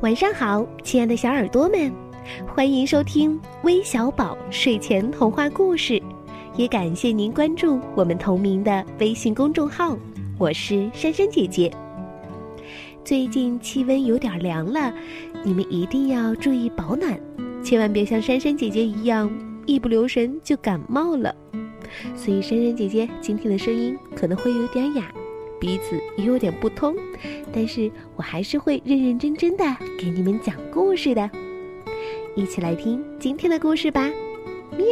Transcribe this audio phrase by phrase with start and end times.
[0.00, 1.92] 晚上好，亲爱的小耳朵们，
[2.46, 6.00] 欢迎收听微小宝睡前童话故事，
[6.54, 9.98] 也感谢您关注我们同名的微信公众号。
[10.38, 11.68] 我是珊珊姐姐。
[13.04, 14.94] 最近气温有点凉了，
[15.42, 17.18] 你们一定要注意保暖，
[17.64, 19.28] 千万别像珊珊姐姐一样
[19.66, 21.34] 一不留神就感冒了。
[22.14, 25.12] 所以珊珊姐姐今天的声音可能会有点哑。
[25.60, 26.96] 鼻子也有点不通，
[27.52, 29.64] 但是我还是会认认真真的
[29.98, 31.28] 给你们讲故事的。
[32.36, 34.08] 一起来听今天的故事吧，
[34.76, 34.86] 喵！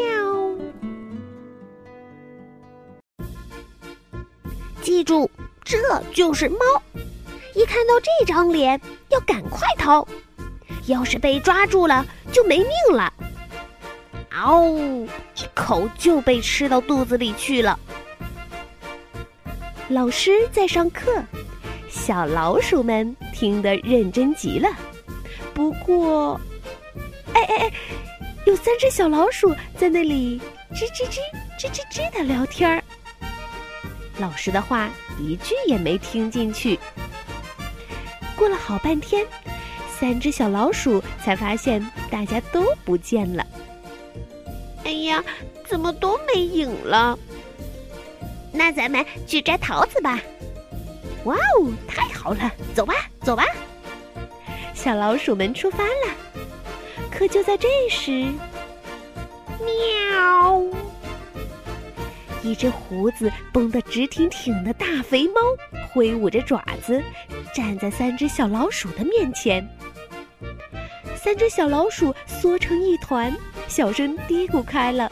[4.83, 5.30] 记住，
[5.65, 5.79] 这
[6.12, 6.59] 就是猫。
[7.55, 10.07] 一看到这张脸，要赶快逃。
[10.87, 13.12] 要是被抓住了，就没命了。
[14.30, 14.77] 嗷！
[14.77, 17.79] 一口就被吃到肚子里去了。
[19.88, 21.22] 老师在上课，
[21.88, 24.68] 小老鼠们听得认真极了。
[25.54, 26.40] 不过，
[27.32, 27.73] 哎哎哎，
[28.46, 30.40] 有三只小老鼠在那里
[30.74, 31.20] 吱吱吱
[31.56, 32.82] 吱吱吱的聊天儿。
[34.18, 36.76] 老师的话一句也没听进去。
[38.34, 39.24] 过了好半天，
[39.88, 43.46] 三只小老鼠才发现大家都不见了。
[44.82, 45.23] 哎呀，
[45.65, 47.16] 怎么都没影了？
[48.57, 50.18] 那咱们去摘桃子吧！
[51.24, 53.45] 哇哦，太好了，走吧，走吧！
[54.73, 56.15] 小老鼠们出发了。
[57.10, 58.32] 可就在这时，
[59.60, 60.62] 喵！
[62.43, 65.41] 一只胡子绷得直挺挺的大肥猫
[65.93, 67.03] 挥舞着爪子，
[67.54, 69.66] 站在三只小老鼠的面前。
[71.16, 73.34] 三只小老鼠缩成一团，
[73.66, 75.10] 小声嘀咕开了：“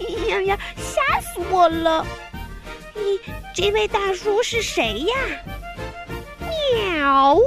[0.00, 2.04] 哎呀呀，吓死我了！”
[2.96, 3.20] 你
[3.54, 5.14] 这位大叔是谁呀？
[6.88, 7.38] 喵！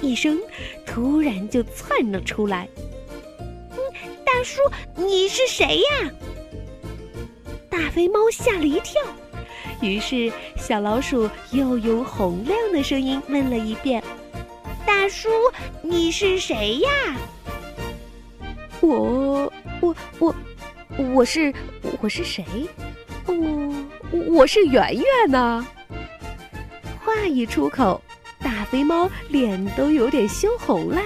[0.00, 0.38] 一声，
[0.84, 2.68] 突然就窜了出来。
[3.38, 3.78] 嗯，
[4.24, 4.60] 大叔，
[4.96, 6.10] 你是谁呀？
[7.70, 9.00] 大肥猫吓了一跳，
[9.80, 14.02] 于是小老鼠又用洪亮的声音问了一遍
[14.84, 15.28] ：“大叔，
[15.80, 16.90] 你是谁呀？”
[18.82, 20.34] 我我我
[21.14, 21.54] 我是
[22.00, 22.44] 我是谁？
[23.26, 23.81] 哦。
[24.12, 25.66] 我是圆圆呐！
[27.02, 27.98] 话一出口，
[28.42, 31.00] 大肥猫脸都有点羞红了。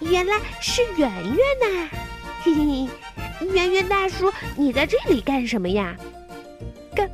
[0.00, 1.88] 原来是圆圆呐！
[2.42, 2.88] 嘿嘿，
[3.52, 5.96] 圆圆大叔，你在这里干什么呀？
[6.92, 7.08] 干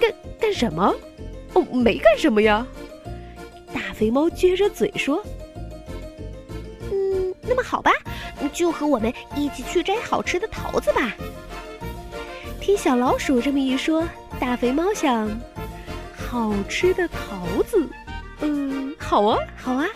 [0.00, 0.10] 干
[0.40, 0.94] 干什么？
[1.52, 2.66] 哦，没干什么呀！
[3.74, 5.22] 大肥猫撅着嘴说
[6.90, 7.92] ：“嗯，那么好吧，
[8.54, 11.14] 就和我们一起去摘好吃的桃子吧。”
[12.66, 14.04] 听小老鼠这么一说，
[14.40, 15.30] 大肥猫想：
[16.16, 17.88] 好吃的桃子，
[18.40, 19.86] 嗯，好啊，好啊！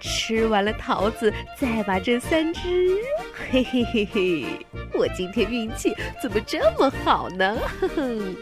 [0.00, 2.94] 吃完了桃子，再把这三只，
[3.50, 4.46] 嘿嘿嘿嘿，
[4.92, 5.92] 我今天运气
[6.22, 7.58] 怎么这么好呢？
[7.80, 8.36] 哼哼。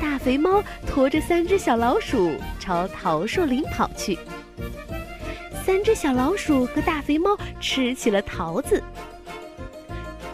[0.00, 2.30] 大肥猫驮着三只小老鼠
[2.60, 4.16] 朝桃树林跑去。
[5.66, 8.80] 三只小老鼠和大肥猫吃起了桃子。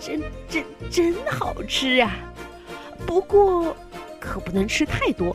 [0.05, 0.21] 真
[0.51, 2.13] 真真好吃啊！
[3.07, 3.75] 不过
[4.21, 5.35] 可不能吃太多，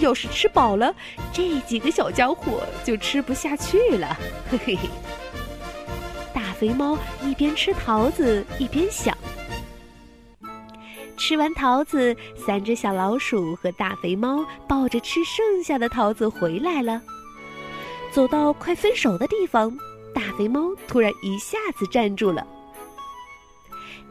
[0.00, 0.94] 要是吃饱了，
[1.34, 4.18] 这几个小家伙就吃不下去了。
[4.50, 4.88] 嘿嘿嘿！
[6.32, 9.14] 大肥猫一边吃桃子一边想。
[11.18, 17.02] 吃完桃子，三只小老鼠和大肥猫抱着吃剩下的桃子回来了。
[18.10, 19.76] 走到快分手的地方，
[20.14, 22.46] 大肥猫突然一下子站住了。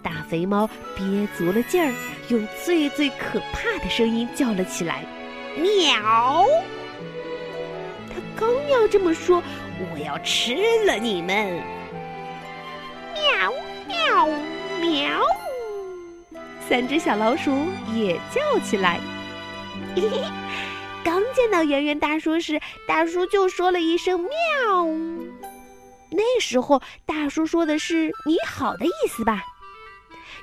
[0.05, 1.91] 大肥猫憋足了劲儿，
[2.29, 5.03] 用最最可怕的声音叫了起来
[5.57, 6.45] ：“喵！”
[8.07, 9.41] 它刚要这么说，
[9.91, 10.53] 我要吃
[10.85, 11.59] 了你们！
[13.15, 13.51] 喵
[13.87, 14.27] 喵
[14.79, 15.19] 喵！
[16.69, 17.51] 三只小老鼠
[17.93, 18.99] 也叫起来。
[19.95, 20.21] 嘿嘿，
[21.03, 24.29] 刚见到圆圆大叔时，大叔就说了一声“喵”，
[26.11, 29.43] 那时候大叔说的是“你好”的意思吧？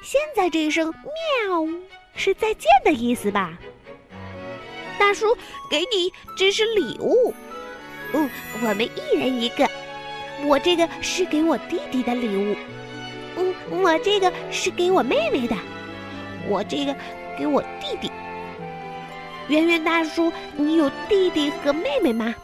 [0.02, 1.66] 现在这一声喵，
[2.16, 3.56] 是再见的意思吧？
[4.98, 5.36] 大叔，
[5.70, 7.32] 给你这是礼物。
[8.12, 8.28] 嗯，
[8.60, 9.68] 我们一人一个。
[10.44, 12.56] 我这个是给我弟弟的礼物。
[13.36, 15.56] 嗯，我这个是给我妹妹的。
[16.48, 16.94] 我这个
[17.38, 18.10] 给我弟弟。
[19.46, 22.34] 圆圆大叔，你有弟弟和妹妹吗？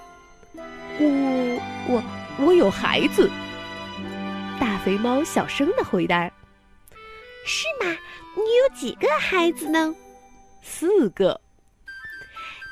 [1.00, 2.02] 我我
[2.46, 3.28] 我有孩子。
[4.60, 6.30] 大肥猫小声的回答。
[7.44, 7.96] 是吗？
[8.36, 9.94] 你有几个孩子呢？
[10.62, 11.40] 四个。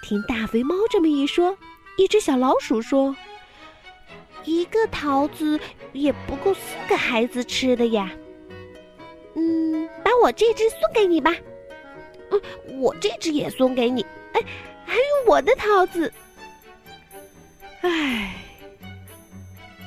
[0.02, 1.56] 听大肥猫这么一说，
[1.96, 3.16] 一只小老鼠说
[4.44, 5.58] ：“一个桃子
[5.92, 8.10] 也不够四个孩子吃的呀。
[9.34, 11.34] 嗯，把我这只送给你吧。
[12.30, 12.40] 嗯，
[12.80, 14.06] 我这只也送给你。
[14.32, 14.40] 哎，
[14.84, 16.12] 还有我的桃子。
[17.80, 18.34] 唉，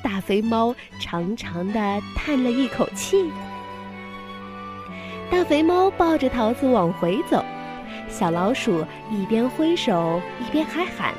[0.02, 3.30] 大肥猫长长的叹了一口气。
[5.30, 7.44] 大肥猫抱着桃子往回走，
[8.08, 11.14] 小老鼠一边挥手一边还喊。”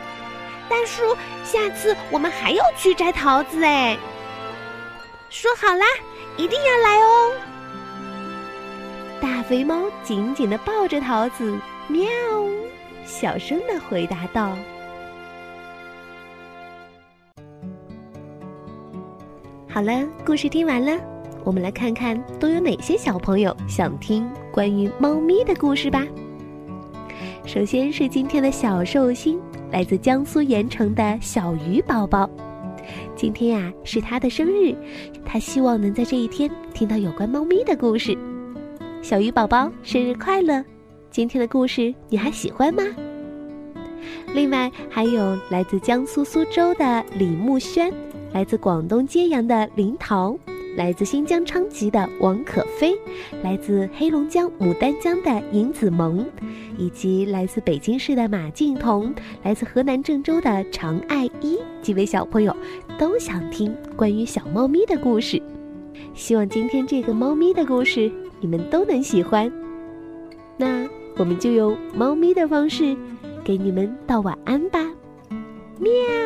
[0.69, 3.97] 大叔，下次我们还要去摘桃子哎！
[5.29, 5.85] 说好啦，
[6.37, 7.33] 一定要来哦！
[9.21, 12.09] 大肥猫紧紧的抱着桃子，喵，
[13.05, 14.57] 小声的回答道
[19.69, 20.97] ：“好了，故事听完了，
[21.43, 26.05] 我们来看看都有哪些小朋友想听关于猫咪的故事吧。
[27.45, 29.39] 首先是今天的小寿星。”
[29.71, 32.29] 来自江苏盐城的小鱼宝宝，
[33.15, 34.75] 今天呀是他的生日，
[35.25, 38.17] 他希望能在这一天听到有关猫咪的故事。
[39.01, 40.61] 小鱼宝宝生日快乐！
[41.09, 42.83] 今天的故事你还喜欢吗？
[44.33, 47.94] 另外还有来自江苏苏州的李慕轩，
[48.33, 50.37] 来自广东揭阳的林桃。
[50.75, 52.97] 来自新疆昌吉的王可飞，
[53.44, 56.25] 来自黑龙江牡丹江的尹子萌，
[56.77, 59.13] 以及来自北京市的马静彤，
[59.44, 62.56] 来自河南郑州的常爱一几位小朋友，
[62.97, 65.41] 都想听关于小猫咪的故事。
[66.13, 69.51] 希望今天这个猫咪的故事你们都能喜欢。
[70.57, 70.88] 那
[71.18, 72.95] 我们就用猫咪的方式
[73.44, 74.79] 给你们道晚安吧，
[75.79, 76.20] 喵。